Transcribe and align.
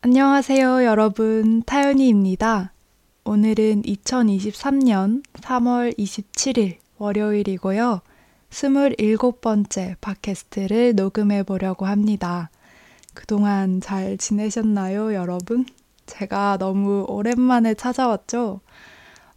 안녕하세요, 0.00 0.84
여러분. 0.84 1.60
타연이입니다. 1.64 2.72
오늘은 3.24 3.82
2023년 3.82 5.24
3월 5.32 5.98
27일 5.98 6.76
월요일이고요. 6.98 8.02
27번째 8.48 9.96
팟캐스트를 10.00 10.94
녹음해 10.94 11.42
보려고 11.42 11.84
합니다. 11.84 12.48
그동안 13.12 13.80
잘 13.80 14.16
지내셨나요, 14.16 15.14
여러분? 15.14 15.66
제가 16.06 16.58
너무 16.58 17.04
오랜만에 17.08 17.74
찾아왔죠? 17.74 18.60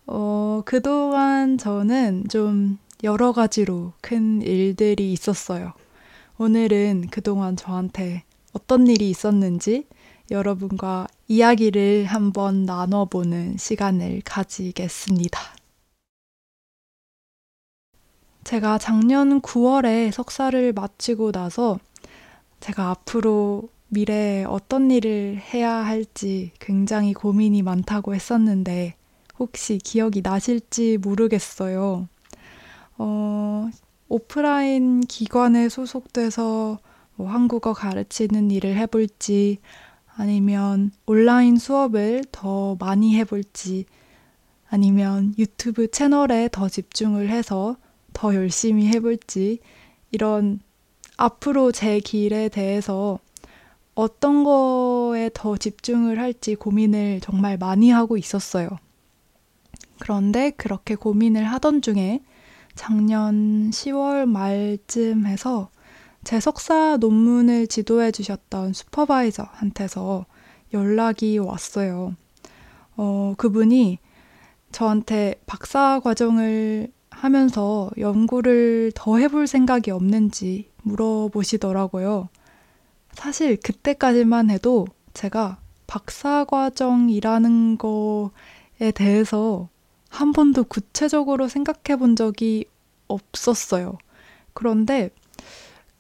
어, 0.06 0.62
그동안 0.64 1.58
저는 1.58 2.26
좀 2.30 2.78
여러 3.04 3.32
가지로 3.32 3.94
큰 4.00 4.44
일들이 4.44 5.12
있었어요. 5.12 5.74
오늘은 6.38 7.08
그동안 7.10 7.56
저한테 7.56 8.26
어떤 8.54 8.86
일이 8.86 9.10
있었는지 9.10 9.88
여러분과 10.32 11.08
이야기를 11.28 12.06
한번 12.06 12.64
나눠보는 12.64 13.58
시간을 13.58 14.22
가지겠습니다. 14.24 15.40
제가 18.46 18.78
작년 18.78 19.42
9월에 19.42 20.12
석사를 20.12 20.74
마치고 20.74 21.34
나서 21.34 21.80
제가 22.62 22.90
앞으로 22.90 23.70
미래에 23.90 24.46
어떤 24.46 24.90
일을 24.90 25.38
해야 25.54 25.74
할지 25.74 26.52
굉장히 26.60 27.14
고민이 27.14 27.62
많다고 27.62 28.16
했었는데 28.16 28.96
혹시 29.38 29.80
기억이 29.80 30.22
나실지 30.22 30.98
모르겠어요. 30.98 32.08
어, 32.98 33.70
오프라인 34.08 35.02
기관에 35.02 35.68
소속돼서 35.68 36.80
뭐 37.16 37.30
한국어 37.30 37.74
가르치는 37.74 38.50
일을 38.50 38.78
해볼지 38.78 39.60
아니면 40.16 40.92
온라인 41.06 41.58
수업을 41.58 42.26
더 42.32 42.76
많이 42.80 43.16
해볼지 43.16 43.86
아니면 44.70 45.34
유튜브 45.38 45.90
채널에 45.90 46.50
더 46.52 46.70
집중을 46.70 47.30
해서 47.30 47.78
더 48.14 48.36
열심히 48.36 48.88
해볼지 48.88 49.60
이런 50.12 50.60
앞으로 51.18 51.72
제 51.72 52.00
길에 52.00 52.50
대해서 52.50 53.20
어떤 53.94 54.44
거에 54.44 55.30
더 55.34 55.58
집중을 55.58 56.20
할지 56.20 56.56
고민을 56.56 57.20
정말 57.22 57.58
많이 57.58 57.92
하고 57.92 58.18
있었어요. 58.18 58.70
그런데 60.00 60.52
그렇게 60.52 60.96
고민을 60.96 61.44
하던 61.44 61.82
중에 61.82 62.22
작년 62.76 63.70
10월 63.70 64.26
말쯤 64.26 65.28
해서 65.28 65.70
제 66.24 66.40
석사 66.40 66.98
논문을 66.98 67.68
지도해 67.68 68.12
주셨던 68.12 68.74
슈퍼바이저한테서 68.74 70.26
연락이 70.74 71.38
왔어요. 71.38 72.16
어, 72.96 73.34
그분이 73.38 73.98
저한테 74.72 75.36
박사 75.46 76.00
과정을 76.00 76.92
하면서 77.10 77.90
연구를 77.98 78.92
더 78.96 79.18
해볼 79.18 79.48
생각이 79.48 79.92
없는지 79.92 80.70
물어보시더라고요. 80.84 82.30
사실 83.14 83.58
그때까지만 83.58 84.50
해도 84.50 84.88
제가 85.14 85.60
박사 85.88 86.46
과정이라는 86.46 87.78
거에 87.78 88.92
대해서 88.96 89.68
한 90.10 90.32
번도 90.32 90.66
구체적으로 90.66 91.48
생각해 91.48 91.98
본 91.98 92.16
적이 92.16 92.66
없었어요. 93.08 93.98
그런데 94.54 95.10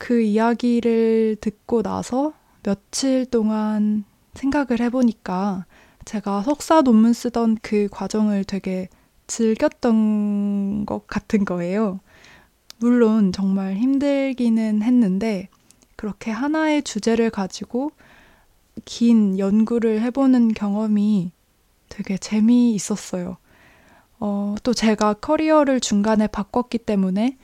그 0.01 0.19
이야기를 0.19 1.37
듣고 1.41 1.83
나서 1.83 2.33
며칠 2.63 3.23
동안 3.27 4.03
생각을 4.33 4.79
해보니까 4.79 5.65
제가 6.05 6.41
석사 6.41 6.81
논문 6.81 7.13
쓰던 7.13 7.59
그 7.61 7.87
과정을 7.91 8.43
되게 8.45 8.89
즐겼던 9.27 10.87
것 10.87 11.05
같은 11.05 11.45
거예요. 11.45 11.99
물론 12.79 13.31
정말 13.31 13.75
힘들기는 13.75 14.81
했는데 14.81 15.49
그렇게 15.95 16.31
하나의 16.31 16.81
주제를 16.81 17.29
가지고 17.29 17.91
긴 18.85 19.37
연구를 19.37 20.01
해보는 20.01 20.55
경험이 20.55 21.31
되게 21.89 22.17
재미있었어요. 22.17 23.37
어, 24.19 24.55
또 24.63 24.73
제가 24.73 25.13
커리어를 25.13 25.79
중간에 25.79 26.25
바꿨기 26.25 26.79
때문에 26.79 27.37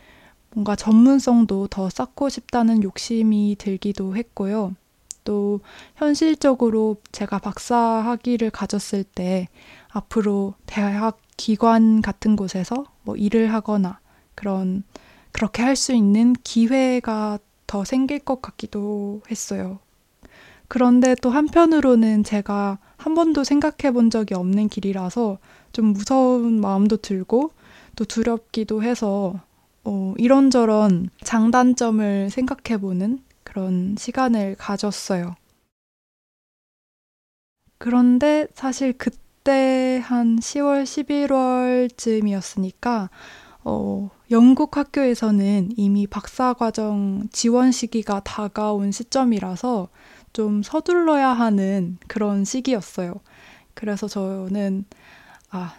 뭔가 0.53 0.75
전문성도 0.75 1.67
더 1.67 1.89
쌓고 1.89 2.29
싶다는 2.29 2.83
욕심이 2.83 3.55
들기도 3.59 4.15
했고요. 4.15 4.75
또 5.23 5.59
현실적으로 5.95 6.97
제가 7.11 7.39
박사 7.39 7.77
학위를 7.77 8.49
가졌을 8.49 9.03
때 9.03 9.47
앞으로 9.89 10.55
대학 10.65 11.19
기관 11.35 12.01
같은 12.01 12.35
곳에서 12.35 12.85
뭐 13.03 13.15
일을 13.15 13.53
하거나 13.53 13.99
그런 14.35 14.83
그렇게 15.31 15.63
할 15.63 15.75
수 15.75 15.93
있는 15.93 16.33
기회가 16.43 17.39
더 17.67 17.83
생길 17.83 18.19
것 18.19 18.41
같기도 18.41 19.21
했어요. 19.29 19.79
그런데 20.67 21.15
또 21.21 21.29
한편으로는 21.29 22.23
제가 22.23 22.79
한 22.97 23.13
번도 23.15 23.43
생각해 23.43 23.93
본 23.93 24.09
적이 24.09 24.35
없는 24.35 24.69
길이라서 24.69 25.37
좀 25.71 25.87
무서운 25.87 26.59
마음도 26.59 26.97
들고 26.97 27.51
또 27.95 28.05
두렵기도 28.05 28.83
해서 28.83 29.39
어, 29.89 30.13
이런저런 30.17 31.09
장단점을 31.23 32.29
생각해 32.29 32.81
보는 32.81 33.23
그런 33.45 33.95
시간을 33.97 34.57
가졌어요. 34.59 35.37
그런데 37.77 38.47
사실 38.53 38.91
그때 38.97 40.01
한 40.03 40.39
10월, 40.39 40.83
11월쯤이었으니까 40.83 43.07
어, 43.63 44.09
영국 44.29 44.75
학교에서는 44.75 45.69
이미 45.77 46.05
박사과정 46.05 47.29
지원 47.31 47.71
시기가 47.71 48.19
다가온 48.25 48.91
시점이라서 48.91 49.87
좀 50.33 50.63
서둘러야 50.63 51.29
하는 51.29 51.97
그런 52.07 52.43
시기였어요. 52.43 53.13
그래서 53.73 54.09
저는 54.09 54.83
아, 55.49 55.73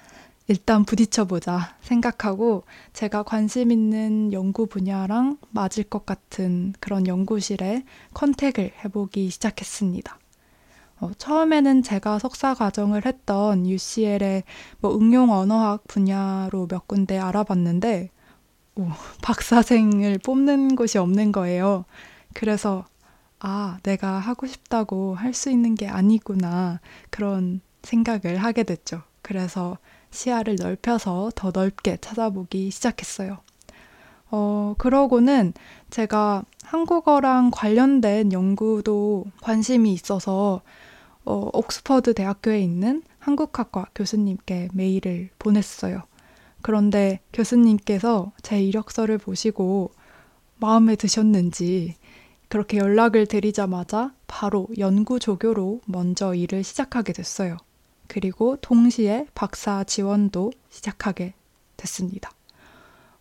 일단 0.48 0.84
부딪혀보자 0.84 1.76
생각하고 1.82 2.64
제가 2.94 3.22
관심 3.22 3.70
있는 3.70 4.32
연구 4.32 4.66
분야랑 4.66 5.38
맞을 5.50 5.84
것 5.84 6.06
같은 6.06 6.72
그런 6.80 7.06
연구실에 7.06 7.84
컨택을 8.14 8.72
해보기 8.84 9.28
시작했습니다. 9.30 10.18
어, 11.00 11.10
처음에는 11.18 11.82
제가 11.82 12.18
석사 12.18 12.54
과정을 12.54 13.06
했던 13.06 13.66
UCL의 13.66 14.44
뭐 14.80 14.96
응용 14.96 15.30
언어학 15.32 15.86
분야로 15.86 16.66
몇 16.66 16.88
군데 16.88 17.18
알아봤는데 17.18 18.10
오, 18.76 18.88
박사생을 19.22 20.18
뽑는 20.24 20.76
곳이 20.76 20.98
없는 20.98 21.32
거예요. 21.32 21.84
그래서 22.34 22.86
아, 23.40 23.78
내가 23.84 24.18
하고 24.18 24.46
싶다고 24.46 25.14
할 25.14 25.34
수 25.34 25.50
있는 25.50 25.74
게 25.74 25.88
아니구나. 25.88 26.80
그런 27.10 27.60
생각을 27.82 28.38
하게 28.38 28.64
됐죠. 28.64 29.02
그래서 29.22 29.78
시야를 30.10 30.56
넓혀서 30.58 31.32
더 31.34 31.50
넓게 31.52 31.98
찾아보기 32.00 32.70
시작했어요. 32.70 33.38
어, 34.30 34.74
그러고는 34.78 35.54
제가 35.90 36.44
한국어랑 36.64 37.50
관련된 37.50 38.32
연구도 38.32 39.24
관심이 39.40 39.92
있어서 39.92 40.60
어, 41.24 41.50
옥스퍼드 41.52 42.14
대학교에 42.14 42.60
있는 42.60 43.02
한국학과 43.18 43.86
교수님께 43.94 44.68
메일을 44.72 45.30
보냈어요. 45.38 46.02
그런데 46.62 47.20
교수님께서 47.32 48.32
제 48.42 48.62
이력서를 48.62 49.18
보시고 49.18 49.92
마음에 50.56 50.96
드셨는지 50.96 51.96
그렇게 52.48 52.78
연락을 52.78 53.26
드리자마자 53.26 54.12
바로 54.26 54.68
연구 54.78 55.18
조교로 55.18 55.80
먼저 55.86 56.34
일을 56.34 56.64
시작하게 56.64 57.12
됐어요. 57.12 57.58
그리고 58.08 58.56
동시에 58.56 59.26
박사 59.34 59.84
지원도 59.84 60.52
시작하게 60.70 61.34
됐습니다. 61.76 62.32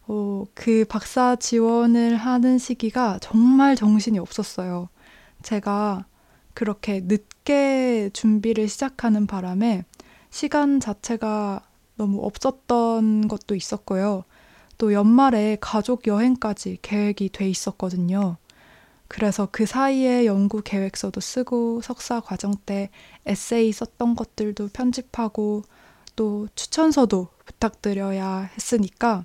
어, 0.08 0.46
그 0.54 0.86
박사 0.88 1.36
지원을 1.36 2.16
하는 2.16 2.58
시기가 2.58 3.20
정말 3.22 3.76
정신이 3.76 4.18
없었어요. 4.18 4.90
제가 5.44 6.06
그렇게 6.54 7.02
늦게 7.04 8.10
준비를 8.14 8.68
시작하는 8.68 9.28
바람에 9.28 9.84
시간 10.30 10.80
자체가 10.80 11.62
너무 11.96 12.26
없었던 12.26 13.28
것도 13.28 13.56
있었고요. 13.56 14.24
또 14.78 14.94
연말에 14.94 15.58
가족 15.60 16.08
여행까지 16.08 16.78
계획이 16.82 17.30
돼 17.30 17.50
있었거든요. 17.50 18.38
그래서 19.08 19.48
그 19.52 19.66
사이에 19.66 20.26
연구 20.26 20.62
계획서도 20.62 21.20
쓰고 21.22 21.82
석사 21.82 22.20
과정 22.20 22.54
때 22.66 22.90
에세이 23.26 23.72
썼던 23.72 24.16
것들도 24.16 24.70
편집하고 24.74 25.64
또 26.16 26.48
추천서도 26.56 27.28
부탁드려야 27.46 28.50
했으니까 28.56 29.24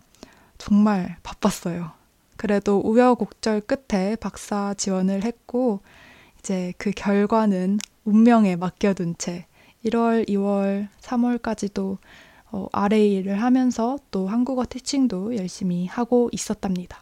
정말 0.58 1.17
바빴어요. 1.23 1.93
그래도 2.37 2.81
우여곡절 2.84 3.62
끝에 3.62 4.17
박사 4.17 4.75
지원을 4.75 5.25
했고 5.25 5.81
이제 6.38 6.73
그 6.79 6.90
결과는 6.90 7.79
운명에 8.05 8.56
맡겨둔 8.56 9.17
채 9.19 9.46
1월, 9.84 10.29
2월, 10.29 10.88
3월까지도 11.00 11.99
어, 12.52 12.67
RA 12.73 13.14
일을 13.14 13.43
하면서 13.43 13.99
또 14.11 14.29
한국어 14.29 14.64
티칭도 14.69 15.37
열심히 15.37 15.87
하고 15.87 16.29
있었답니다. 16.32 17.00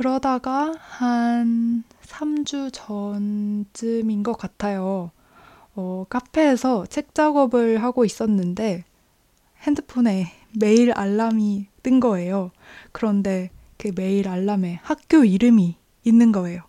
그러다가 0.00 0.72
한 0.80 1.84
3주 2.06 2.70
전쯤인 2.72 4.22
것 4.22 4.32
같아요. 4.32 5.10
어, 5.74 6.06
카페에서 6.08 6.86
책 6.86 7.14
작업을 7.14 7.82
하고 7.82 8.06
있었는데 8.06 8.86
핸드폰에 9.60 10.32
메일 10.58 10.92
알람이 10.92 11.66
뜬 11.82 12.00
거예요. 12.00 12.50
그런데 12.92 13.50
그 13.76 13.92
메일 13.94 14.26
알람에 14.26 14.80
학교 14.82 15.22
이름이 15.22 15.76
있는 16.04 16.32
거예요. 16.32 16.62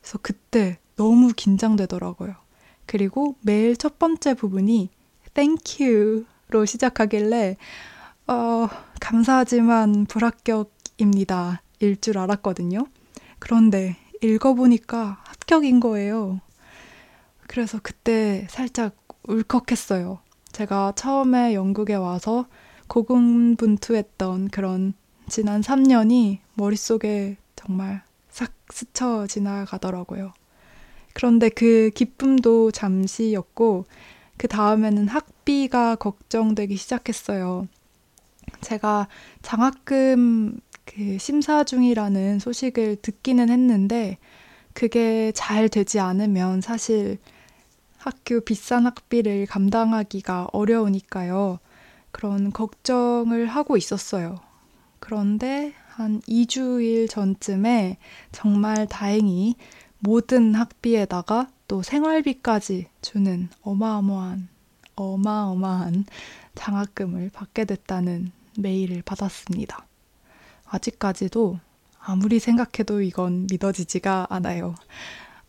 그래서 0.00 0.18
그때 0.20 0.80
너무 0.96 1.32
긴장되더라고요. 1.32 2.34
그리고 2.86 3.36
메일 3.42 3.76
첫 3.76 4.00
번째 4.00 4.34
부분이 4.34 4.90
Thank 5.32 5.86
you로 5.86 6.64
시작하길래 6.64 7.56
어, 8.26 8.68
감사하지만 8.98 10.06
불합격입니다. 10.06 11.62
일 11.84 11.96
줄 12.00 12.18
알았거든요. 12.18 12.86
그런데 13.38 13.96
읽어보니까 14.22 15.18
합격인 15.24 15.80
거예요. 15.80 16.40
그래서 17.46 17.78
그때 17.82 18.46
살짝 18.50 18.96
울컥했어요. 19.28 20.18
제가 20.52 20.92
처음에 20.96 21.54
영국에 21.54 21.94
와서 21.94 22.46
고군분투했던 22.88 24.48
그런 24.48 24.94
지난 25.28 25.60
3년이 25.60 26.38
머릿속에 26.54 27.36
정말 27.56 28.02
싹 28.30 28.52
스쳐 28.70 29.26
지나가더라고요. 29.26 30.32
그런데 31.12 31.48
그 31.48 31.90
기쁨도 31.94 32.72
잠시였고, 32.72 33.86
그 34.36 34.48
다음에는 34.48 35.08
학비가 35.08 35.96
걱정되기 35.96 36.76
시작했어요. 36.76 37.68
제가 38.60 39.08
장학금 39.42 40.58
그 40.84 41.18
심사 41.18 41.64
중이라는 41.64 42.38
소식을 42.38 42.96
듣기는 43.02 43.48
했는데, 43.48 44.18
그게 44.72 45.32
잘 45.34 45.68
되지 45.68 46.00
않으면 46.00 46.60
사실 46.60 47.18
학교 47.96 48.40
비싼 48.40 48.84
학비를 48.84 49.46
감당하기가 49.46 50.48
어려우니까요. 50.52 51.58
그런 52.10 52.52
걱정을 52.52 53.46
하고 53.46 53.76
있었어요. 53.76 54.40
그런데 54.98 55.72
한 55.88 56.20
2주일 56.22 57.08
전쯤에 57.08 57.98
정말 58.32 58.86
다행히 58.86 59.54
모든 60.00 60.54
학비에다가 60.54 61.48
또 61.66 61.82
생활비까지 61.82 62.88
주는 63.00 63.48
어마어마한, 63.62 64.48
어마어마한 64.96 66.04
장학금을 66.54 67.30
받게 67.32 67.64
됐다는 67.64 68.32
메일을 68.58 69.02
받았습니다. 69.02 69.86
아직까지도 70.74 71.58
아무리 72.00 72.38
생각해도 72.38 73.00
이건 73.00 73.46
믿어지지가 73.50 74.26
않아요. 74.30 74.74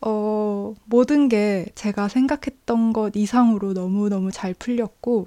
어, 0.00 0.74
모든 0.84 1.28
게 1.28 1.66
제가 1.74 2.08
생각했던 2.08 2.92
것 2.92 3.12
이상으로 3.14 3.72
너무너무 3.72 4.30
잘 4.30 4.54
풀렸고, 4.54 5.26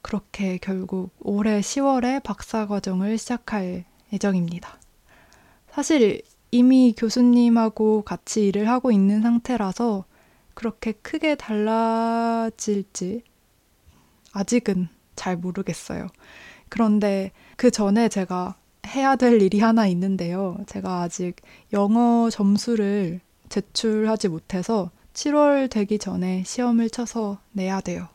그렇게 0.00 0.58
결국 0.58 1.10
올해 1.20 1.60
10월에 1.60 2.22
박사과정을 2.22 3.18
시작할 3.18 3.84
예정입니다. 4.12 4.78
사실 5.70 6.22
이미 6.50 6.94
교수님하고 6.96 8.02
같이 8.02 8.48
일을 8.48 8.68
하고 8.68 8.90
있는 8.90 9.22
상태라서 9.22 10.04
그렇게 10.54 10.92
크게 10.92 11.36
달라질지 11.36 13.22
아직은 14.32 14.88
잘 15.16 15.36
모르겠어요. 15.36 16.08
그런데 16.68 17.32
그 17.56 17.70
전에 17.70 18.08
제가 18.08 18.56
해야 18.86 19.16
될 19.16 19.40
일이 19.40 19.60
하나 19.60 19.86
있는데요. 19.86 20.58
제가 20.66 21.02
아직 21.02 21.36
영어 21.72 22.28
점수를 22.30 23.20
제출하지 23.48 24.28
못해서 24.28 24.90
7월 25.14 25.70
되기 25.70 25.98
전에 25.98 26.42
시험을 26.44 26.90
쳐서 26.90 27.38
내야 27.52 27.80
돼요. 27.80 28.08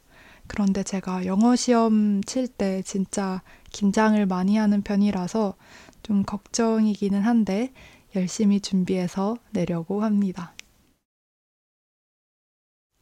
그런데 0.48 0.84
제가 0.84 1.26
영어 1.26 1.56
시험 1.56 2.22
칠 2.24 2.48
때 2.48 2.82
진짜 2.84 3.42
긴장을 3.72 4.26
많이 4.26 4.58
하는 4.58 4.82
편이라서 4.82 5.56
좀 6.04 6.24
걱정이기는 6.24 7.22
한데 7.22 7.74
열심히 8.16 8.60
준비해서 8.62 9.38
내려고 9.52 10.04
합니다. 10.04 10.54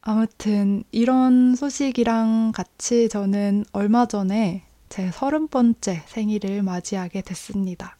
아무튼 0.01 0.83
이런 0.91 1.55
소식이랑 1.55 2.51
같이 2.53 3.09
저는 3.09 3.65
얼마 3.71 4.05
전에 4.05 4.63
제 4.95 5.11
서른 5.11 5.49
번째 5.49 6.03
생일을 6.07 6.63
맞이하게 6.63 7.21
됐습니다. 7.21 7.97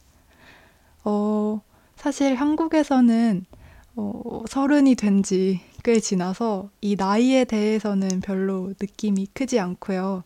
어, 1.03 1.61
사실 1.97 2.35
한국에서는 2.35 3.45
어, 3.97 4.43
서른이 4.47 4.95
된 4.95 5.21
지 5.21 5.59
꽤 5.83 5.99
지나서 5.99 6.69
이 6.79 6.95
나이에 6.95 7.43
대해서는 7.43 8.21
별로 8.21 8.69
느낌이 8.79 9.27
크지 9.33 9.59
않고요. 9.59 10.23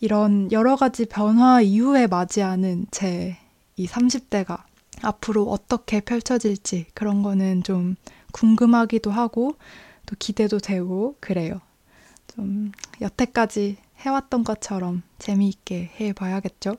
이런 0.00 0.50
여러 0.50 0.76
가지 0.76 1.04
변화 1.04 1.60
이후에 1.60 2.06
맞이하는 2.06 2.86
제 2.90 3.36
이 3.76 3.86
30대가 3.86 4.62
앞으로 5.02 5.44
어떻게 5.50 6.00
펼쳐질지 6.00 6.86
그런 6.94 7.22
거는 7.22 7.62
좀 7.64 7.96
궁금하기도 8.32 9.10
하고 9.10 9.56
또 10.06 10.16
기대도 10.18 10.58
되고 10.58 11.16
그래요. 11.20 11.60
좀 12.34 12.72
여태까지 13.02 13.76
해왔던 14.00 14.44
것처럼 14.44 15.02
재미있게 15.18 15.90
해봐야겠죠? 16.00 16.76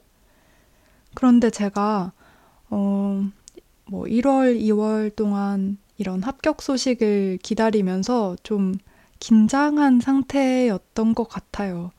그런데 1.13 1.49
제가, 1.49 2.11
어, 2.69 3.29
뭐 3.85 4.05
1월, 4.05 4.59
2월 4.61 5.15
동안 5.15 5.77
이런 5.97 6.21
합격 6.21 6.61
소식을 6.61 7.39
기다리면서 7.41 8.35
좀 8.43 8.75
긴장한 9.19 9.99
상태였던 9.99 11.15
것 11.15 11.27
같아요. 11.27 11.91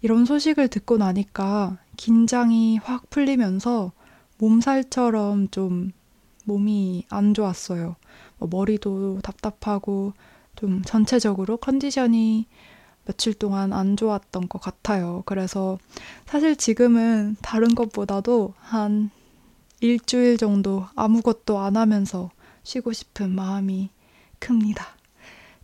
이런 0.00 0.24
소식을 0.24 0.68
듣고 0.68 0.96
나니까 0.96 1.78
긴장이 1.96 2.78
확 2.78 3.10
풀리면서 3.10 3.92
몸살처럼 4.38 5.48
좀 5.50 5.92
몸이 6.44 7.06
안 7.08 7.34
좋았어요. 7.34 7.96
뭐 8.38 8.48
머리도 8.50 9.20
답답하고 9.22 10.12
좀 10.56 10.82
전체적으로 10.82 11.56
컨디션이 11.56 12.46
며칠 13.04 13.34
동안 13.34 13.72
안 13.72 13.96
좋았던 13.96 14.48
것 14.48 14.60
같아요. 14.60 15.22
그래서 15.26 15.78
사실 16.26 16.56
지금은 16.56 17.36
다른 17.42 17.74
것보다도 17.74 18.54
한 18.58 19.10
일주일 19.80 20.38
정도 20.38 20.86
아무것도 20.94 21.58
안 21.58 21.76
하면서 21.76 22.30
쉬고 22.62 22.92
싶은 22.92 23.34
마음이 23.34 23.90
큽니다. 24.38 24.86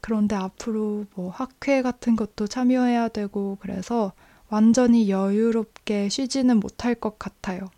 그런데 0.01 0.37
앞으로 0.37 1.07
뭐 1.15 1.31
학회 1.31 1.83
같은 1.83 2.17
것도 2.17 2.47
참여해야 2.47 3.09
되고 3.09 3.59
그래서 3.61 4.13
완전히 4.49 5.09
여유롭게 5.11 6.09
쉬지는 6.09 6.59
못할 6.59 6.95
것 6.95 7.19
같아요. 7.19 7.71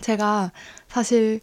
제가 0.00 0.52
사실 0.88 1.40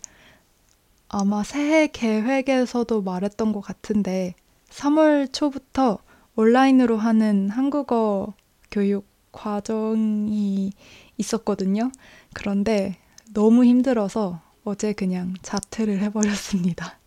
아마 1.09 1.43
새해 1.43 1.87
계획에서도 1.87 3.01
말했던 3.01 3.51
것 3.51 3.61
같은데 3.61 4.35
3월 4.69 5.31
초부터 5.31 5.99
온라인으로 6.35 6.97
하는 6.97 7.49
한국어 7.49 8.33
교육 8.71 9.05
과정이 9.31 10.71
있었거든요. 11.17 11.91
그런데 12.33 12.97
너무 13.33 13.65
힘들어서 13.65 14.41
어제 14.63 14.93
그냥 14.93 15.33
자퇴를 15.41 15.99
해버렸습니다. 15.99 16.99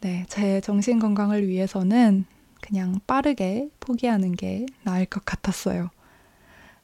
네, 0.00 0.24
제 0.28 0.60
정신 0.60 0.98
건강을 0.98 1.46
위해서는 1.46 2.24
그냥 2.60 3.00
빠르게 3.06 3.68
포기하는 3.80 4.32
게 4.32 4.66
나을 4.82 5.04
것 5.06 5.24
같았어요. 5.24 5.90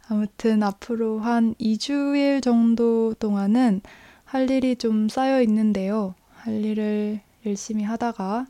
아무튼 0.08 0.62
앞으로 0.62 1.20
한 1.20 1.54
2주일 1.56 2.42
정도 2.42 3.14
동안은 3.14 3.82
할 4.24 4.50
일이 4.50 4.76
좀 4.76 5.08
쌓여 5.08 5.42
있는데요. 5.42 6.14
할 6.34 6.64
일을 6.64 7.20
열심히 7.44 7.84
하다가 7.84 8.46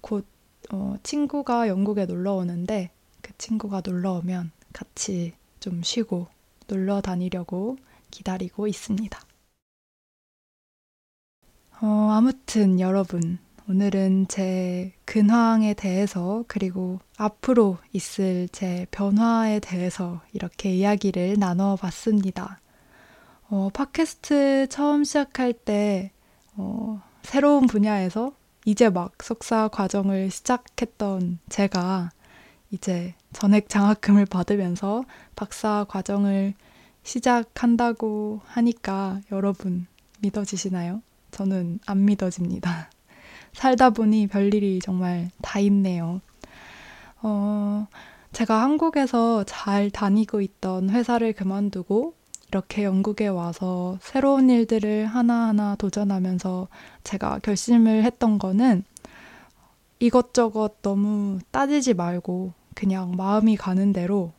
곧 0.00 0.26
어, 0.70 0.96
친구가 1.02 1.68
영국에 1.68 2.06
놀러 2.06 2.34
오는데 2.34 2.90
그 3.20 3.32
친구가 3.38 3.82
놀러 3.84 4.12
오면 4.14 4.50
같이 4.72 5.32
좀 5.60 5.82
쉬고 5.82 6.28
놀러 6.66 7.00
다니려고 7.00 7.76
기다리고 8.10 8.66
있습니다. 8.66 9.20
어, 11.80 11.86
아무튼 12.12 12.78
여러분, 12.78 13.38
오늘은 13.68 14.26
제 14.28 14.92
근황에 15.04 15.74
대해서 15.74 16.44
그리고 16.46 17.00
앞으로 17.16 17.78
있을 17.92 18.48
제 18.52 18.86
변화에 18.90 19.60
대해서 19.60 20.20
이렇게 20.32 20.74
이야기를 20.74 21.38
나눠 21.38 21.76
봤습니다. 21.76 22.60
어, 23.48 23.70
팟캐스트 23.72 24.68
처음 24.70 25.04
시작할 25.04 25.52
때 25.52 26.10
어, 26.56 27.02
새로운 27.22 27.66
분야에서 27.66 28.32
이제 28.64 28.88
막 28.88 29.12
석사 29.22 29.68
과정을 29.68 30.30
시작했던 30.30 31.40
제가 31.48 32.10
이제 32.70 33.14
전액 33.32 33.68
장학금을 33.68 34.26
받으면서 34.26 35.04
박사 35.34 35.84
과정을 35.88 36.54
시작한다고 37.02 38.40
하니까 38.44 39.20
여러분 39.32 39.86
믿어지시나요? 40.20 41.02
저는 41.32 41.80
안 41.86 42.04
믿어집니다. 42.04 42.90
살다 43.52 43.90
보니 43.90 44.28
별일이 44.28 44.78
정말 44.80 45.30
다 45.42 45.58
있네요. 45.60 46.20
어, 47.20 47.88
제가 48.32 48.62
한국에서 48.62 49.44
잘 49.44 49.90
다니고 49.90 50.40
있던 50.40 50.90
회사를 50.90 51.32
그만두고 51.32 52.14
이렇게 52.52 52.84
영국에 52.84 53.28
와서 53.28 53.96
새로운 54.02 54.50
일들을 54.50 55.06
하나하나 55.06 55.74
도전하면서 55.76 56.68
제가 57.02 57.38
결심을 57.38 58.04
했던 58.04 58.38
거는 58.38 58.84
이것저것 59.98 60.82
너무 60.82 61.38
따지지 61.50 61.94
말고 61.94 62.52
그냥 62.74 63.16
마음이 63.16 63.56
가는 63.56 63.94
대로 63.94 64.32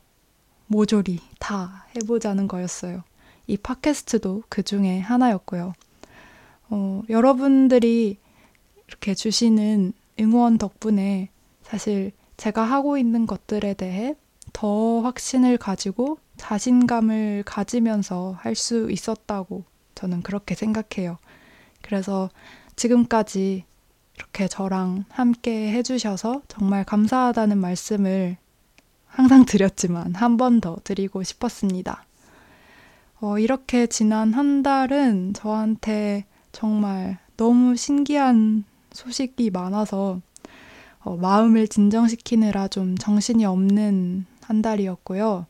모조리 0.68 1.22
다 1.40 1.88
해보자는 1.96 2.48
거였어요. 2.48 3.04
이 3.48 3.58
팟캐스트도 3.58 4.44
그 4.48 4.62
중에 4.62 5.00
하나였고요. 5.00 5.74
어, 6.70 7.02
여러분들이 7.10 8.20
이렇게 8.88 9.16
주시는 9.16 9.92
응원 10.20 10.60
덕분에 10.60 11.30
사실 11.64 12.12
제가 12.38 12.62
하고 12.62 13.00
있는 13.00 13.26
것들에 13.26 13.74
대해 13.74 14.16
더 14.54 15.02
확신을 15.02 15.58
가지고 15.58 16.20
자신감을 16.44 17.44
가지면서 17.46 18.36
할 18.38 18.54
수 18.56 18.92
있었다고 18.92 19.64
저는 19.96 20.22
그렇게 20.24 20.56
생각해요. 20.56 21.18
그래서 21.82 22.30
지금까지 22.76 23.64
이렇게 24.18 24.48
저랑 24.50 25.06
함께 25.10 25.72
해주셔서 25.72 26.42
정말 26.50 26.84
감사하다는 26.84 27.58
말씀을 27.58 28.36
항상 29.08 29.46
드렸지만 29.46 30.16
한 30.16 30.36
번 30.38 30.60
더 30.60 30.78
드리고 30.84 31.24
싶었습니다. 31.24 32.04
어, 33.22 33.40
이렇게 33.40 33.88
지난 33.88 34.34
한 34.34 34.64
달은 34.64 35.34
저한테 35.34 36.26
정말 36.52 37.20
너무 37.38 37.78
신기한 37.78 38.66
소식이 38.92 39.50
많아서 39.52 40.20
어, 41.00 41.16
마음을 41.16 41.68
진정시키느라 41.70 42.68
좀 42.68 42.98
정신이 42.98 43.46
없는 43.46 44.26
한 44.42 44.62
달이었고요. 44.62 45.46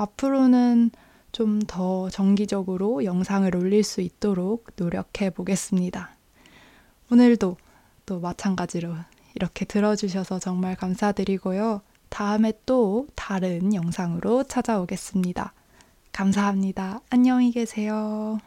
앞으로는 0.00 0.90
좀 1.32 1.60
더 1.60 2.10
정기적으로 2.10 3.04
영상을 3.04 3.54
올릴 3.54 3.84
수 3.84 4.00
있도록 4.00 4.66
노력해 4.76 5.30
보겠습니다. 5.30 6.16
오늘도 7.12 7.56
또 8.06 8.20
마찬가지로 8.20 8.94
이렇게 9.34 9.64
들어주셔서 9.64 10.40
정말 10.40 10.74
감사드리고요. 10.74 11.82
다음에 12.08 12.52
또 12.66 13.06
다른 13.14 13.74
영상으로 13.74 14.44
찾아오겠습니다. 14.44 15.52
감사합니다. 16.12 17.00
안녕히 17.10 17.52
계세요. 17.52 18.40